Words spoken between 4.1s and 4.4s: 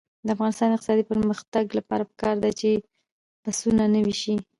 شي.